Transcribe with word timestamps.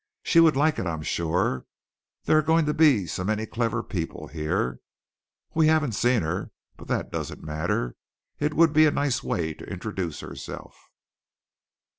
She 0.23 0.39
would 0.39 0.55
like 0.55 0.79
it, 0.79 0.87
I'm 0.87 1.03
sure, 1.03 1.67
there 2.23 2.35
are 2.39 2.41
going 2.41 2.65
to 2.65 2.73
be 2.73 3.05
so 3.05 3.23
many 3.23 3.45
clever 3.45 3.83
people 3.83 4.29
here. 4.29 4.79
We 5.53 5.67
haven't 5.67 5.91
seen 5.91 6.23
her, 6.23 6.49
but 6.75 6.87
that 6.87 7.11
doesn't 7.11 7.43
matter. 7.43 7.95
It 8.39 8.55
would 8.55 8.73
be 8.73 8.87
a 8.87 8.91
nice 8.91 9.21
way 9.21 9.53
to 9.53 9.65
introduce 9.69 10.21
herself." 10.21 10.75